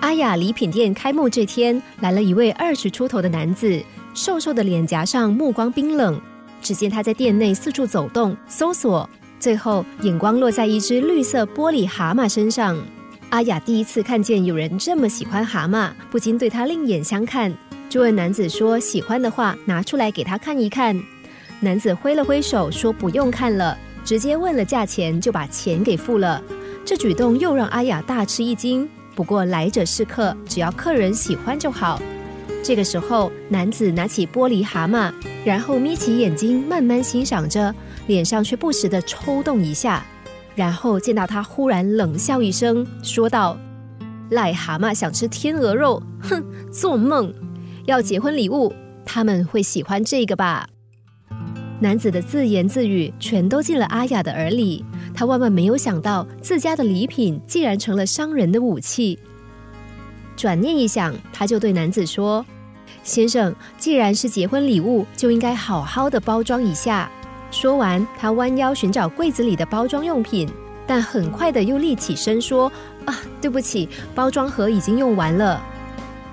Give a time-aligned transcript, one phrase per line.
[0.00, 3.82] 阿雅礼品店开幕这天，来了一位二十出头的男子，
[4.14, 6.20] 瘦瘦的脸颊上目光冰冷。
[6.62, 9.08] 只见他在店内四处走动，搜索，
[9.40, 12.78] 最后眼光落在一只绿色玻璃蛤蟆身上。
[13.30, 17.52] 阿雅第一次看见有人这么喜欢蛤蟆，不禁对他另眼相看，
[17.88, 21.00] 就问男子说：“喜欢的话，拿出来给他看一看。”
[21.58, 26.40] 男子挥了挥手说：“不用看了。”直接问了价钱，就把钱给付了。
[26.84, 28.88] 这举动又让阿雅大吃一惊。
[29.18, 32.00] 不过来者是客，只要客人喜欢就好。
[32.62, 35.12] 这个时候，男子拿起玻璃蛤蟆，
[35.44, 37.74] 然后眯起眼睛慢慢欣赏着，
[38.06, 40.06] 脸上却不时的抽动一下。
[40.54, 43.58] 然后见到他，忽然冷笑一声，说道
[44.30, 47.34] ：“癞蛤蟆想吃天鹅肉，哼，做梦！
[47.86, 48.72] 要结婚礼物，
[49.04, 50.68] 他们会喜欢这个吧？”
[51.82, 54.84] 男子的自言自语全都进了阿雅的耳里。
[55.18, 59.18] 他万万没有想到，自家的礼品竟然成了商人的武器。
[60.36, 62.46] 转念一想，他就对男子说
[63.02, 67.10] ：“先生，既然是结婚礼物，就应该好好的包装一下。”
[67.50, 70.48] 说完，他弯腰寻找柜子里的包装用品，
[70.86, 72.70] 但很快的又立起身说
[73.04, 75.60] ：“啊，对不起，包装盒已经用完了。”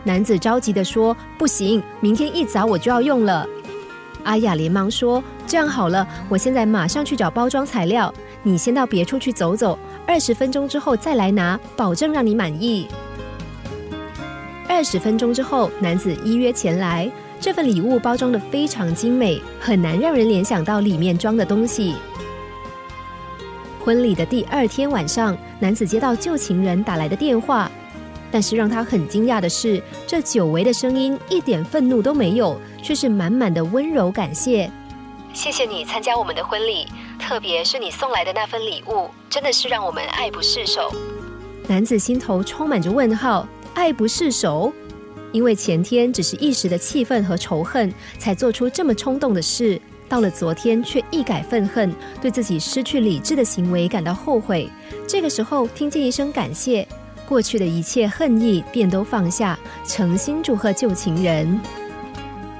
[0.05, 3.49] 男子着急的说：“不行，明天一早我就要用了。”
[4.25, 12.87] 阿雅连忙说：“这样好了，我现在马上去找包装材料。”你先到别处去走走，二十分钟之后再来拿，保证让你满意。
[14.67, 17.09] 二十分钟之后，男子依约前来，
[17.39, 21.95] 这份礼物包装的非常精美，很难让人联想到里面装的东西。
[23.83, 27.71] 婚礼的第二天晚上，男子接到旧情人打来的电话，
[28.35, 34.69] 但是让他很惊讶的是，这久违的声音一点愤怒都没有，却是满满的温柔感谢。
[35.33, 36.85] 谢谢你参加我们的婚礼。
[37.17, 40.93] 特别是你送来的那份礼物，真的是让我们爱不释手。
[41.65, 44.69] 男子心头充满着问号，爱不释手，
[45.31, 49.81] 因为前天只是一时的气愤和仇恨，才做出这么冲动的事。
[50.09, 51.89] 到了昨天，却一改愤恨，
[52.21, 54.69] 对自己失去理智的行为感到后悔。
[55.07, 56.85] 这个时候，听见一声感谢，
[57.27, 61.59] 过去的一切恨意便都放下，诚心祝贺旧情人。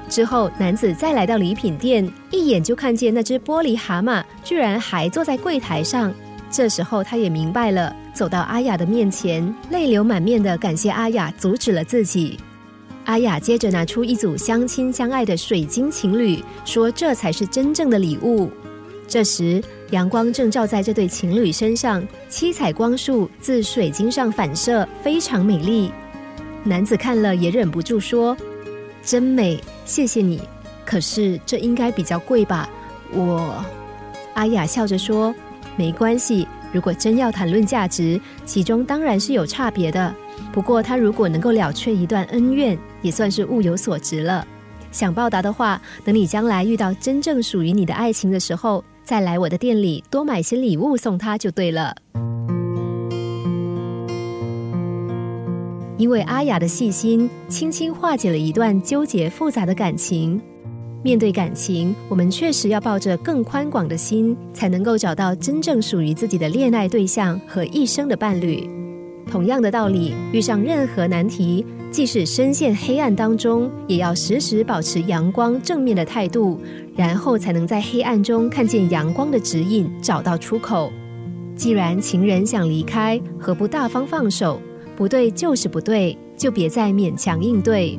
[0.08, 6.14] 之后，男子再来到礼品店，一眼就看见那只玻璃蛤蟆居然还坐在柜台上。
[6.48, 12.38] 这时候，他也明白了，走到阿雅的面前，泪流满面的感谢阿雅阻止了自己。
[13.06, 18.48] 阿雅接着拿出一组相亲相爱的水晶情侣，说这才是真正的礼物。
[19.08, 25.92] 这时，阳光正照在这对情侣身上，七彩光束自水晶上反射，非常美丽。
[26.64, 28.36] 男子看了也忍不住说。
[29.02, 30.42] 真美，谢谢你。
[30.84, 32.68] 可是这应该比较贵吧？
[33.12, 33.64] 我，
[34.34, 35.32] 阿雅笑着说
[35.76, 36.48] ：“没关系。
[36.72, 40.12] 如果真要谈论价值，其中当然是有差别的。
[40.52, 44.44] 不过他如果能够了却一段恩怨，也算是物有所值了。
[44.90, 51.94] 想报答的话，等你将来遇到真正属于你的爱情的时候，再来我的店里多买些礼物送他就对了。”
[55.96, 60.38] 因为阿雅的细心，轻轻化解了一段纠结复杂的感情。
[61.04, 68.68] 面对感情，我们确实要抱着更宽广的心，才能够找到真正属于自己的恋爱对象和一生的伴侣。
[69.30, 71.64] 同样的道理，遇上任何难题，
[71.96, 76.60] 即使深陷黑暗当中，也要时时保持阳光正面的态度，
[76.94, 80.92] 然后才能在黑暗中看见阳光的指引，找到出口。
[81.56, 84.60] 既然情人想离开，何不大方放手？
[84.94, 87.98] 不对就是不对，就别再勉强应对。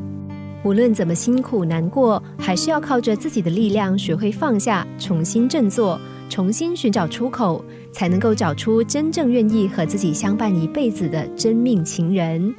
[0.64, 12.54] 无论怎么辛苦难过，还是要靠着自己的力量学会放下，重新振作，重新寻找出口，才能够找出真正愿意和自己相伴一辈子的真命情人。